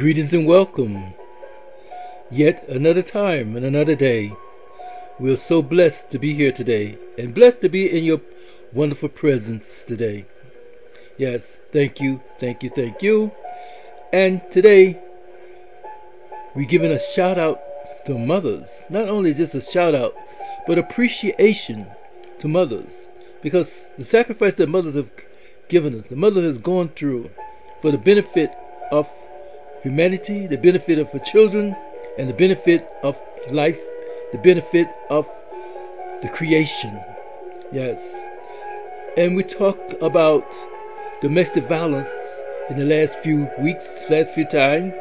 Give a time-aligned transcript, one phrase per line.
[0.00, 1.12] Greetings and welcome.
[2.30, 4.32] Yet another time and another day.
[5.18, 8.22] We are so blessed to be here today and blessed to be in your
[8.72, 10.24] wonderful presence today.
[11.18, 13.30] Yes, thank you, thank you, thank you.
[14.10, 14.98] And today
[16.54, 17.60] we're giving a shout out
[18.06, 18.84] to mothers.
[18.88, 20.14] Not only just a shout out,
[20.66, 21.86] but appreciation
[22.38, 23.10] to mothers.
[23.42, 25.10] Because the sacrifice that mothers have
[25.68, 27.28] given us, the mother has gone through
[27.82, 28.56] for the benefit
[28.90, 29.06] of
[29.82, 31.76] humanity, the benefit of her children,
[32.18, 33.18] and the benefit of
[33.50, 33.78] life,
[34.32, 35.28] the benefit of
[36.22, 37.00] the creation.
[37.72, 37.98] Yes.
[39.16, 40.46] And we talk about
[41.20, 42.10] domestic violence
[42.68, 44.92] in the last few weeks, last few times,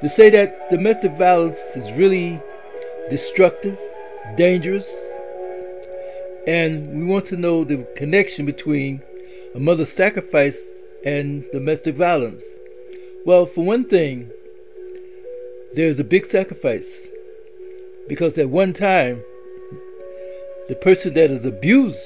[0.00, 2.40] to say that domestic violence is really
[3.10, 3.78] destructive,
[4.36, 4.90] dangerous,
[6.46, 9.02] and we want to know the connection between
[9.54, 12.54] a mother's sacrifice and domestic violence.
[13.26, 14.30] Well, for one thing,
[15.74, 17.06] there's a big sacrifice
[18.08, 19.22] because at one time,
[20.68, 22.00] the person that is abused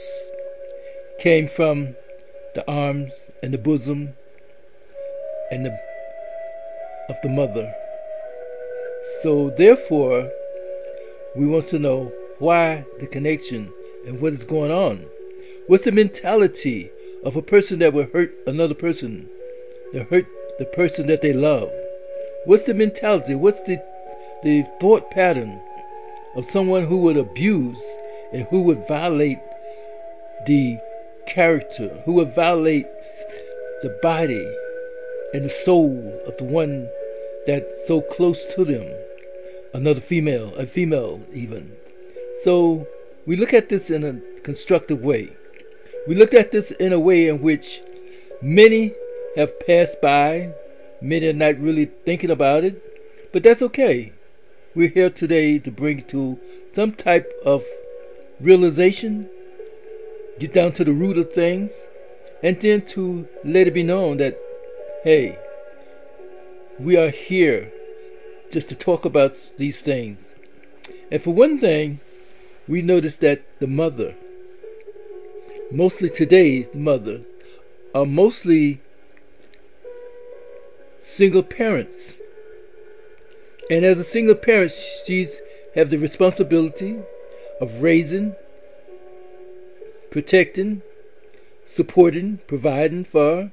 [1.20, 1.94] came from
[2.56, 4.14] the arms and the bosom
[5.52, 5.78] and the
[7.08, 7.72] of the mother.
[9.22, 10.32] So therefore,
[11.36, 13.72] we want to know why the connection
[14.04, 15.06] and what is going on.
[15.68, 16.90] What's the mentality
[17.24, 19.28] of a person that would hurt another person,
[19.92, 20.26] that hurt
[20.58, 21.70] the person that they love?
[22.44, 23.34] What's the mentality?
[23.34, 23.82] What's the
[24.42, 25.58] the thought pattern
[26.36, 27.82] of someone who would abuse
[28.32, 29.38] and who would violate
[30.46, 30.78] the
[31.26, 32.86] character, who would violate
[33.82, 34.44] the body
[35.32, 36.88] and the soul of the one
[37.46, 38.86] that's so close to them,
[39.72, 41.74] another female, a female even.
[42.42, 42.86] So
[43.26, 45.30] we look at this in a constructive way.
[46.06, 47.80] We look at this in a way in which
[48.42, 48.92] many
[49.36, 50.52] have passed by,
[51.00, 54.12] many are not really thinking about it, but that's okay.
[54.74, 56.38] We're here today to bring to
[56.72, 57.64] some type of
[58.40, 59.28] realization,
[60.38, 61.86] get down to the root of things,
[62.42, 64.38] and then to let it be known that,
[65.02, 65.38] hey,
[66.78, 67.72] we are here
[68.50, 70.32] just to talk about these things.
[71.10, 72.00] And for one thing,
[72.66, 74.14] we notice that the mother,
[75.70, 77.20] mostly today's mother,
[77.94, 78.80] are mostly
[81.04, 82.16] single parents.
[83.70, 84.72] And as a single parent,
[85.04, 85.40] she's
[85.74, 86.98] have the responsibility
[87.60, 88.34] of raising,
[90.10, 90.82] protecting,
[91.66, 93.50] supporting, providing for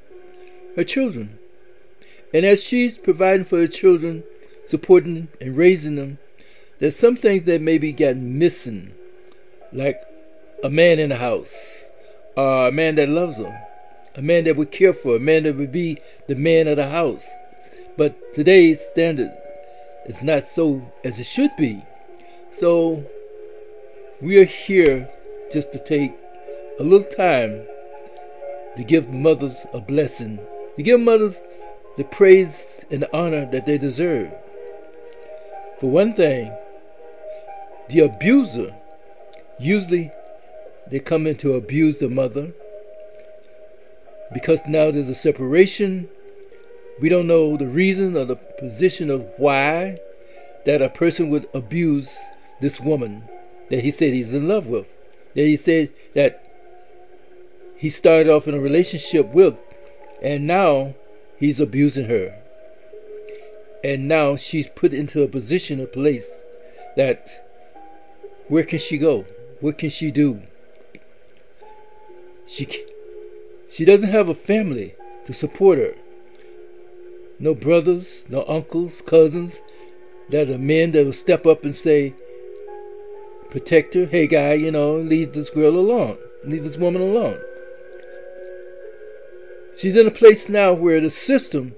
[0.76, 1.40] her children.
[2.34, 4.24] And as she's providing for her children,
[4.66, 6.20] supporting and raising them,
[6.80, 8.94] there's some things that maybe got missing
[9.74, 10.02] like
[10.64, 11.82] a man in the house,
[12.38, 13.68] or a man that loves her,
[14.16, 16.88] a man that would care for a man that would be the man of the
[16.90, 17.30] house.
[17.98, 19.32] But today's standard
[20.06, 21.84] is not so as it should be.
[22.54, 23.06] So
[24.22, 25.10] we are here
[25.52, 26.14] just to take
[26.80, 27.66] a little time
[28.78, 30.40] to give mothers a blessing,
[30.76, 31.42] to give mothers
[31.98, 34.32] the praise and the honor that they deserve.
[35.80, 36.52] For one thing,
[37.90, 38.74] the abuser
[39.62, 40.12] Usually,
[40.88, 42.52] they come in to abuse the mother
[44.34, 46.10] because now there's a separation.
[47.00, 50.00] We don't know the reason or the position of why
[50.66, 52.20] that a person would abuse
[52.60, 53.28] this woman
[53.70, 54.88] that he said he's in love with.
[55.36, 56.46] That he said that
[57.76, 59.56] he started off in a relationship with,
[60.22, 60.94] and now
[61.38, 62.38] he's abusing her.
[63.84, 66.44] And now she's put into a position, a place
[66.96, 67.48] that
[68.48, 69.26] where can she go?
[69.62, 70.42] What can she do?
[72.46, 72.86] She
[73.72, 74.96] she doesn't have a family
[75.26, 75.96] to support her.
[77.40, 79.62] No brothers, no uncles, cousins
[80.30, 82.14] that are men that will step up and say,
[83.50, 84.06] protect her.
[84.06, 86.18] Hey, guy, you know, leave this girl alone.
[86.44, 87.40] Leave this woman alone.
[89.78, 91.76] She's in a place now where the system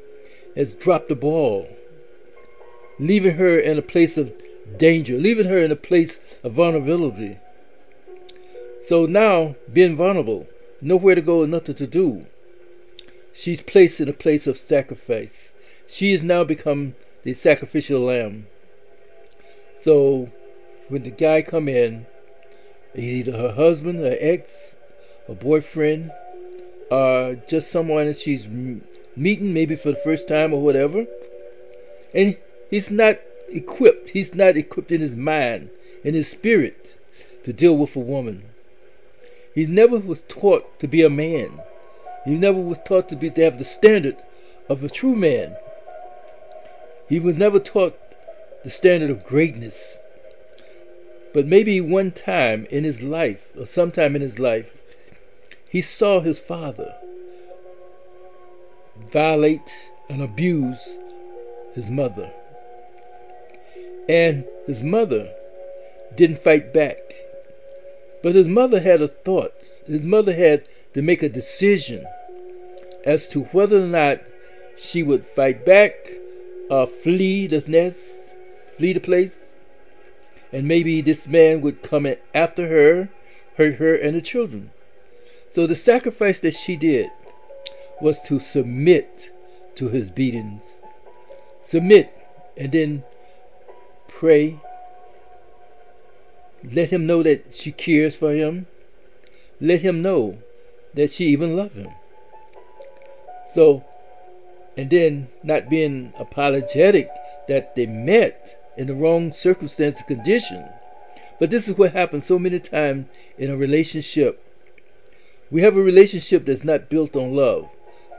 [0.55, 1.69] has dropped the ball,
[2.99, 4.33] leaving her in a place of
[4.77, 7.37] danger, leaving her in a place of vulnerability.
[8.85, 10.47] So now, being vulnerable,
[10.83, 12.27] nowhere to go nothing to do,
[13.31, 15.53] she's placed in a place of sacrifice.
[15.87, 18.47] She has now become the sacrificial lamb.
[19.81, 20.29] So
[20.89, 22.05] when the guy come in,
[22.95, 24.77] either her husband, her ex,
[25.27, 26.11] her boyfriend,
[26.91, 31.05] or just someone that she's meeting maybe for the first time or whatever,
[32.13, 32.37] and
[32.69, 33.19] he's not
[33.49, 34.09] equipped.
[34.09, 35.69] He's not equipped in his mind,
[36.03, 36.95] in his spirit,
[37.43, 38.52] to deal with a woman.
[39.53, 41.61] He never was taught to be a man.
[42.25, 44.17] He never was taught to be to have the standard
[44.69, 45.55] of a true man.
[47.07, 47.97] He was never taught
[48.63, 50.01] the standard of greatness.
[51.33, 54.71] But maybe one time in his life, or sometime in his life,
[55.69, 56.95] he saw his father
[59.11, 59.75] violate
[60.09, 60.97] and abuse
[61.73, 62.31] his mother.
[64.07, 65.33] And his mother
[66.15, 66.97] didn't fight back.
[68.23, 69.53] But his mother had a thought.
[69.85, 72.07] His mother had to make a decision
[73.05, 74.21] as to whether or not
[74.77, 75.93] she would fight back
[76.69, 78.17] or flee the nest,
[78.77, 79.55] flee the place.
[80.53, 83.09] And maybe this man would come after her,
[83.57, 84.71] hurt her and the children.
[85.51, 87.09] So the sacrifice that she did
[88.01, 89.31] was to submit
[89.75, 90.77] to his beatings.
[91.63, 92.11] Submit
[92.55, 93.03] and then
[94.07, 94.59] pray.
[96.71, 98.67] Let him know that she cares for him.
[99.59, 100.37] Let him know
[100.93, 101.89] that she even loves him.
[103.53, 103.83] So,
[104.77, 107.09] and then not being apologetic
[107.47, 110.65] that they met in the wrong circumstance and condition.
[111.39, 113.07] But this is what happens so many times
[113.37, 114.39] in a relationship.
[115.51, 117.69] We have a relationship that's not built on love,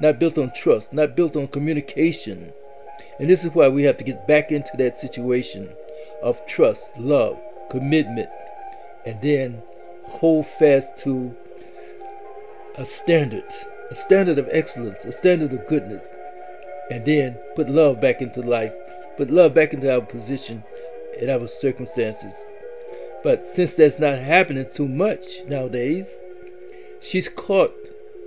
[0.01, 2.53] not built on trust, not built on communication.
[3.19, 5.71] And this is why we have to get back into that situation
[6.23, 7.39] of trust, love,
[7.71, 8.29] commitment,
[9.07, 9.63] and then
[10.05, 11.35] hold fast to
[12.77, 13.45] a standard,
[13.91, 16.13] a standard of excellence, a standard of goodness,
[16.91, 18.73] and then put love back into life,
[19.17, 20.63] put love back into our position
[21.21, 22.35] and our circumstances.
[23.23, 26.19] But since that's not happening too much nowadays,
[27.01, 27.75] she's caught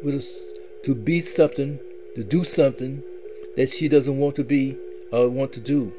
[0.04, 0.42] with us
[0.84, 1.80] to be something,
[2.16, 3.04] to do something
[3.56, 4.78] that she doesn't want to be
[5.12, 5.94] or want to do.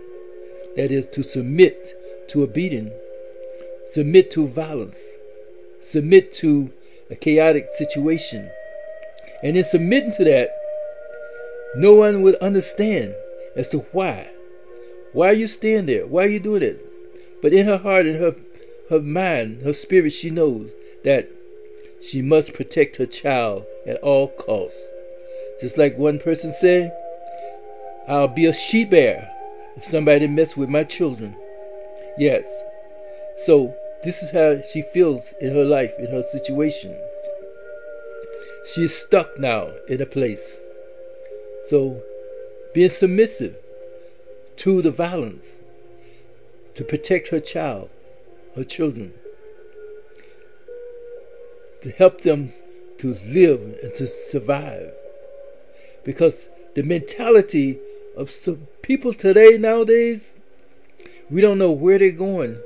[0.77, 1.95] That is to submit
[2.29, 2.91] to a beating,
[3.89, 5.03] submit to violence,
[5.81, 6.71] submit to
[7.11, 8.51] a chaotic situation.
[9.43, 10.51] And in submitting to that,
[11.77, 13.15] no one would understand
[13.57, 14.31] as to why.
[15.13, 16.07] Why you staying there?
[16.07, 16.85] Why you doing it?
[17.41, 18.35] But in her heart, in her
[18.91, 20.71] her mind, her spirit, she knows
[21.05, 21.29] that
[22.01, 24.83] she must protect her child at all costs.
[25.61, 26.93] Just like one person said,
[28.07, 29.31] I'll be a she bear
[29.77, 31.37] if somebody mess with my children.
[32.17, 32.63] Yes.
[33.39, 36.97] So this is how she feels in her life, in her situation.
[38.75, 40.63] She is stuck now in a place.
[41.69, 42.03] So
[42.75, 43.57] being submissive
[44.57, 45.55] to the violence
[46.75, 47.91] to protect her child,
[48.57, 49.15] her children,
[51.83, 52.53] to help them
[52.99, 54.93] to live and to survive.
[56.05, 57.79] Because the mentality
[58.17, 60.33] of some people today, nowadays,
[61.31, 62.61] we don't know where they're going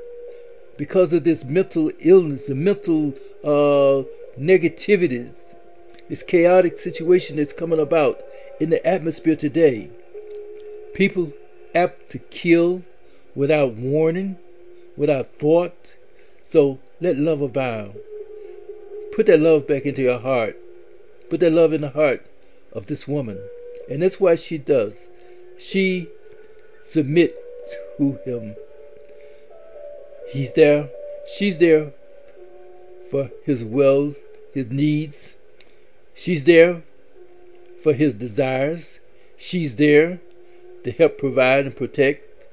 [0.82, 3.14] because of this mental illness and mental
[3.44, 4.02] uh,
[4.36, 5.32] negativity,
[6.08, 8.20] this chaotic situation that's coming about
[8.58, 9.88] in the atmosphere today.
[10.92, 11.32] People
[11.72, 12.82] apt to kill
[13.36, 14.36] without warning,
[14.96, 15.94] without thought.
[16.44, 17.94] So let love abound.
[19.14, 20.58] Put that love back into your heart.
[21.30, 22.26] Put that love in the heart
[22.72, 23.38] of this woman.
[23.88, 25.06] And that's what she does.
[25.56, 26.08] She
[26.82, 27.38] submits
[27.98, 28.56] to him.
[30.32, 30.88] He's there.
[31.26, 31.92] She's there
[33.10, 34.14] for his will,
[34.54, 35.36] his needs.
[36.14, 36.82] She's there
[37.82, 38.98] for his desires.
[39.36, 40.20] She's there
[40.84, 42.48] to help provide and protect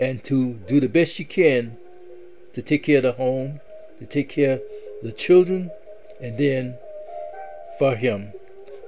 [0.00, 1.76] and to do the best she can
[2.54, 3.60] to take care of the home,
[4.00, 4.62] to take care of
[5.02, 5.70] the children,
[6.20, 6.76] and then
[7.78, 8.32] for him.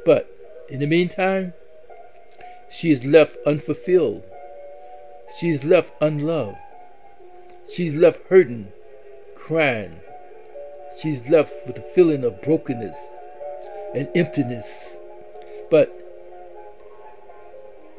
[0.05, 0.29] But
[0.69, 1.53] in the meantime,
[2.69, 4.25] she is left unfulfilled.
[5.39, 6.59] She is left unloved.
[7.71, 8.73] She's left hurting,
[9.35, 10.01] crying.
[11.01, 12.99] She's left with a feeling of brokenness
[13.95, 14.99] and emptiness.
[15.71, 15.99] But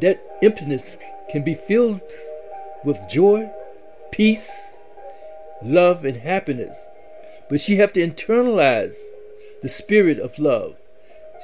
[0.01, 0.97] that emptiness
[1.31, 2.01] can be filled
[2.83, 3.49] with joy,
[4.11, 4.77] peace,
[5.63, 6.89] love, and happiness.
[7.49, 8.95] But she have to internalize
[9.61, 10.75] the spirit of love.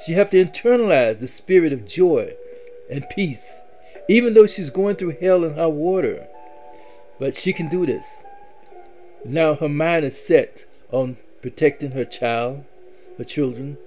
[0.04, 2.34] She have to internalize the spirit of joy
[2.90, 3.60] and peace,
[4.08, 6.26] even though she's going through hell and high water.
[7.20, 8.24] But she can do this.
[9.24, 12.64] Now her mind is set on protecting her child,
[13.18, 13.78] her children,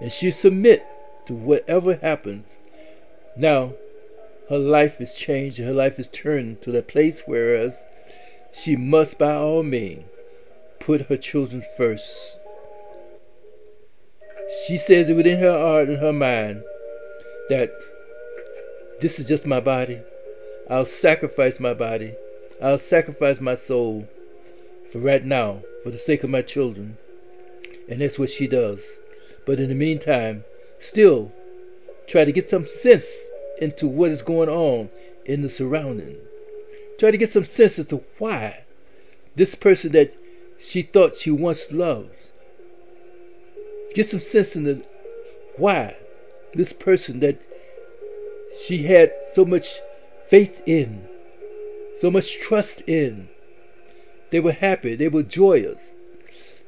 [0.00, 0.84] and she submit
[1.26, 2.56] to whatever happens.
[3.36, 3.74] Now
[4.48, 7.84] her life is changed, her life is turned to the place whereas
[8.52, 10.04] she must by all means
[10.80, 12.38] put her children first.
[14.66, 16.62] She says it within her heart and her mind
[17.48, 17.70] that
[19.00, 20.00] this is just my body.
[20.70, 22.14] I'll sacrifice my body.
[22.62, 24.08] I'll sacrifice my soul
[24.90, 26.96] for right now, for the sake of my children.
[27.88, 28.82] And that's what she does.
[29.44, 30.44] But in the meantime,
[30.78, 31.32] still
[32.06, 33.08] try to get some sense
[33.60, 34.90] into what is going on
[35.24, 36.16] in the surrounding.
[36.98, 38.64] Try to get some sense as to why
[39.34, 40.14] this person that
[40.58, 42.32] she thought she once loved.
[43.94, 44.84] Get some sense into
[45.56, 45.96] why
[46.54, 47.40] this person that
[48.64, 49.80] she had so much
[50.28, 51.05] faith in,
[51.98, 53.28] so much trust in.
[54.30, 55.92] They were happy, they were joyous,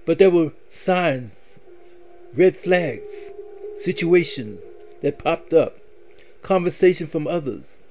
[0.06, 1.58] but there were signs,
[2.35, 3.30] red flags,
[3.76, 4.61] situations
[5.02, 5.78] that popped up,
[6.42, 7.82] conversation from others.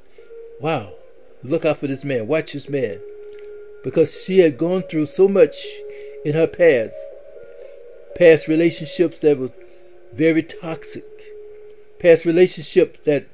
[0.60, 0.94] Wow,
[1.44, 3.00] look out for this man, watch this man.
[3.84, 5.56] Because she had gone through so much
[6.26, 6.96] in her past,
[8.16, 9.52] past relationships that were
[10.14, 11.06] very toxic,
[12.00, 13.28] past relationships that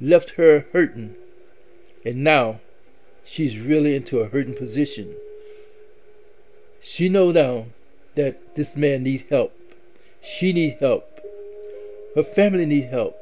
[0.00, 1.14] left her hurting,
[2.04, 2.60] and now
[3.24, 5.14] she's really into a hurting position.
[6.80, 7.66] She know now
[8.14, 9.52] that this man need help.
[10.22, 11.20] She need help.
[12.14, 13.16] Her family need help.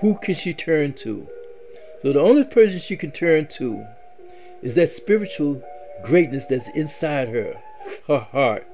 [0.00, 1.28] Who can she turn to?
[2.02, 3.86] So the only person she can turn to
[4.62, 5.62] is that spiritual
[6.02, 7.60] greatness that's inside her,
[8.08, 8.66] her heart.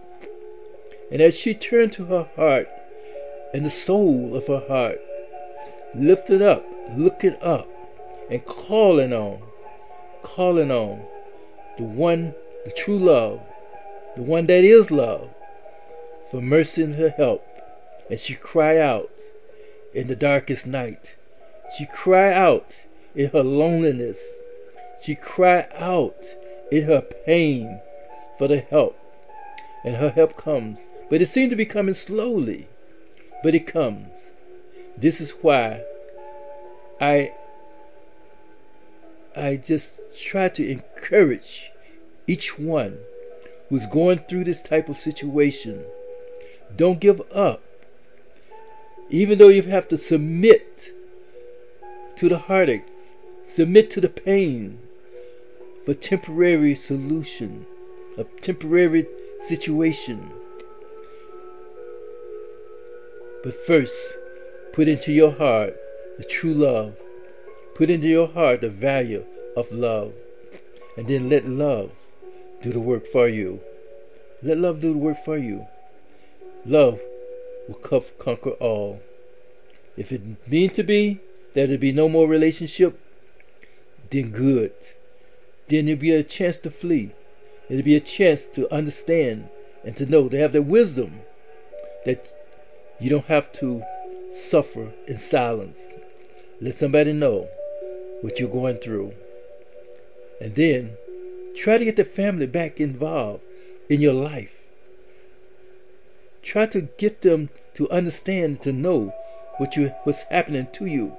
[1.11, 2.69] And as she turned to her heart
[3.53, 5.01] and the soul of her heart,
[5.95, 7.69] lifted up, looking up,
[8.31, 9.41] and calling on,
[10.27, 11.03] calling on
[11.79, 13.41] the one, the true love,
[14.17, 15.29] the one that is love,
[16.31, 17.47] for mercy and her help.
[18.11, 19.13] And she cry out
[19.95, 21.15] in the darkest night.
[21.77, 24.25] She cry out in her loneliness.
[25.03, 26.25] She cry out
[26.73, 27.81] in her pain
[28.37, 28.99] for the help.
[29.85, 30.81] And her help comes.
[31.09, 32.69] But it seems to be coming slowly.
[33.43, 34.09] But it comes.
[34.97, 35.85] This is why
[37.01, 37.33] I
[39.37, 41.71] I just try to encourage
[42.27, 42.99] each one
[43.69, 45.85] who's going through this type of situation.
[46.75, 47.63] Don't give up.
[49.11, 50.93] Even though you have to submit
[52.17, 53.09] to the heartaches,
[53.45, 54.79] submit to the pain
[55.85, 57.67] for temporary solution,
[58.17, 59.07] a temporary
[59.43, 60.31] situation.
[63.45, 64.17] But first,
[64.73, 65.77] put into your heart
[66.17, 66.97] the true love.
[67.77, 70.15] Put into your heart the value of love.
[70.97, 71.91] And then let love
[72.63, 73.61] do the work for you.
[74.43, 75.67] Let love do the work for you.
[76.65, 76.99] Love
[77.69, 77.75] will
[78.19, 79.03] conquer all.
[79.95, 81.21] If it mean to be
[81.53, 82.99] that there be no more relationship,
[84.11, 84.73] then good.
[85.69, 87.13] Then it'll be a chance to flee.
[87.69, 89.51] It'll be a chance to understand
[89.85, 91.21] and to know, to have the wisdom
[92.07, 92.27] that
[92.99, 93.83] you don't have to
[94.33, 95.83] suffer in silence.
[96.59, 97.51] Let somebody know
[98.27, 99.15] what you're going through.
[100.41, 100.97] And then
[101.55, 103.45] try to get the family back involved
[103.89, 104.51] in your life.
[106.43, 109.15] Try to get them to understand, to know
[109.59, 111.17] what you what's happening to you.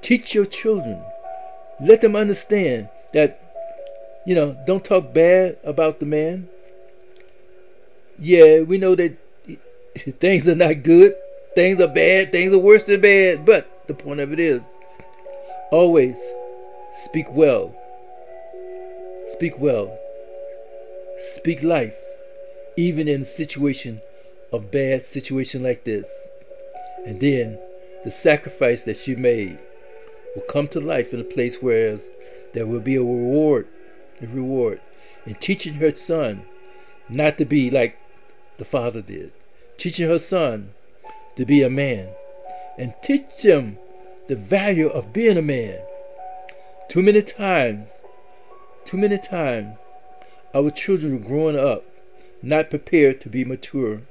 [0.00, 1.02] Teach your children.
[1.78, 3.42] Let them understand that
[4.24, 6.48] you know, don't talk bad about the man.
[8.18, 9.18] Yeah, we know that
[10.20, 11.14] things are not good.
[11.54, 12.32] Things are bad.
[12.32, 13.44] Things are worse than bad.
[13.44, 14.62] But the point of it is
[15.74, 16.32] always
[16.94, 17.74] speak well.
[19.26, 19.98] Speak well.
[21.18, 21.96] Speak life.
[22.76, 24.00] Even in a situation
[24.52, 26.28] of bad situation like this.
[27.04, 27.58] And then
[28.04, 29.58] the sacrifice that she made
[30.36, 31.98] will come to life in a place where
[32.52, 33.66] there will be a reward,
[34.22, 34.80] a reward
[35.26, 36.44] in teaching her son
[37.08, 37.98] not to be like
[38.58, 39.32] the father did,
[39.76, 40.72] teaching her son
[41.34, 42.10] to be a man,
[42.78, 43.76] and teach him
[44.26, 45.78] the value of being a man.
[46.88, 48.02] Too many times,
[48.84, 49.76] too many times,
[50.54, 51.84] our children growing up
[52.42, 54.02] not prepared to be mature,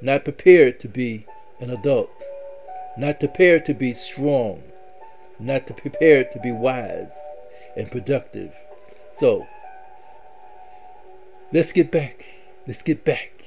[0.00, 1.26] not prepared to be
[1.60, 2.10] an adult,
[2.96, 4.62] not prepared to be strong,
[5.38, 7.12] not prepared to be wise
[7.76, 8.52] and productive.
[9.18, 9.46] So,
[11.52, 12.24] let's get back.
[12.66, 13.44] Let's get back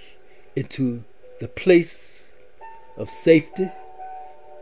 [0.56, 1.04] into
[1.40, 2.28] the place
[2.98, 3.72] of safety,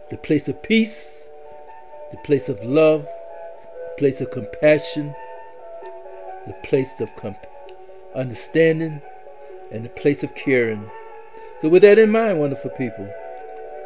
[0.09, 1.27] the place of peace,
[2.13, 5.15] the place of love, the place of compassion,
[6.45, 7.47] the place of comp-
[8.15, 9.01] understanding,
[9.71, 10.87] and the place of caring.
[11.59, 13.11] So, with that in mind, wonderful people,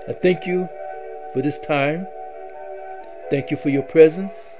[0.09, 0.67] I thank you
[1.31, 2.05] for this time.
[3.29, 4.57] Thank you for your presence.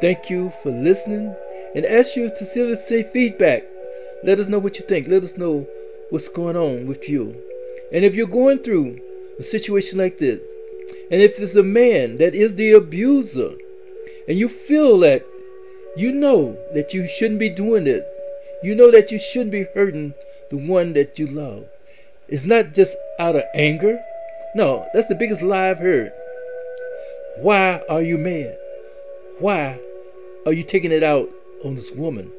[0.00, 1.36] Thank you for listening
[1.74, 3.64] and ask you to send us say feedback.
[4.22, 5.06] Let us know what you think.
[5.06, 5.66] Let us know
[6.08, 7.36] what's going on with you.
[7.92, 9.00] And if you're going through
[9.38, 10.46] a situation like this,
[11.10, 13.52] and if it's a man that is the abuser,
[14.28, 15.24] and you feel that
[15.96, 18.04] you know that you shouldn't be doing this,
[18.62, 20.14] you know that you shouldn't be hurting
[20.50, 21.66] the one that you love.
[22.28, 24.02] It's not just out of anger.
[24.54, 26.12] No, that's the biggest lie I've heard.
[27.36, 28.56] Why are you mad?
[29.40, 29.78] Why
[30.46, 31.28] are you taking it out
[31.64, 32.30] on this woman?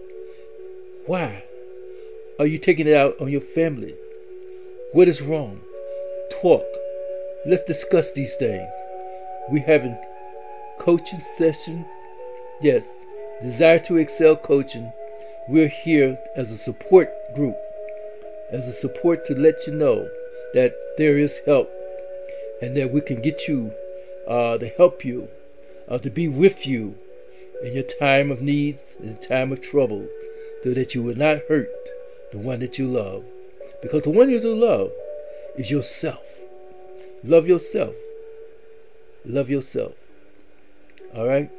[1.06, 1.44] Why
[2.40, 3.94] are you taking it out on your family?
[4.94, 5.62] What is wrong?
[6.42, 6.66] Talk.
[7.48, 8.74] Let's discuss these things.
[9.52, 9.96] We having
[10.80, 11.86] coaching session.
[12.60, 12.88] Yes,
[13.40, 14.92] desire to excel coaching.
[15.48, 17.56] We're here as a support group,
[18.52, 20.10] as a support to let you know
[20.56, 21.72] that there is help
[22.64, 23.72] and that we can get you
[24.28, 25.28] uh, to help you,
[25.88, 26.96] uh, to be with you
[27.62, 30.08] in your time of needs, in time of trouble,
[30.64, 31.70] so that you will not hurt
[32.32, 33.24] the one that you love.
[33.84, 34.92] Because the one you do love
[35.56, 36.24] is yourself.
[37.26, 37.96] Love yourself.
[39.26, 39.94] Love yourself.
[41.16, 41.50] All right?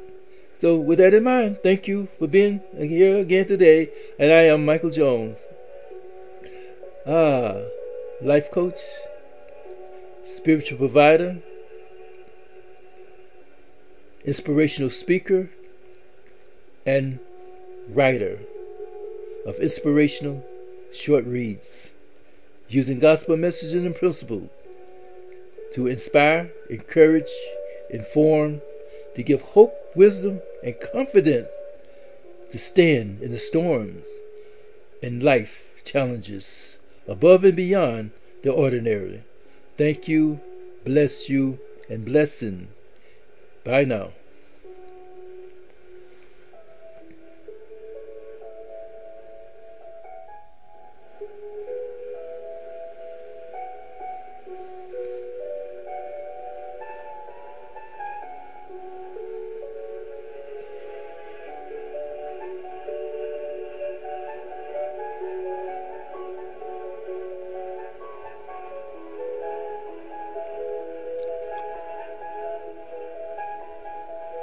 [0.59, 3.89] So, with that in mind, thank you for being here again today.
[4.17, 5.37] And I am Michael Jones.
[7.05, 7.57] Ah,
[8.21, 8.79] life coach,
[10.23, 11.39] spiritual provider,
[14.23, 15.49] inspirational speaker,
[16.85, 17.19] and
[17.89, 18.39] writer
[19.45, 20.45] of inspirational
[20.93, 21.91] short reads
[22.69, 24.49] using gospel messages and principles
[25.73, 27.31] to inspire, encourage,
[27.89, 28.61] inform,
[29.15, 31.51] to give hope, wisdom, and confidence
[32.51, 34.07] to stand in the storms
[35.01, 38.11] and life challenges above and beyond
[38.43, 39.23] the ordinary.
[39.77, 40.39] Thank you,
[40.85, 41.59] bless you,
[41.89, 42.67] and blessing.
[43.63, 44.11] Bye now.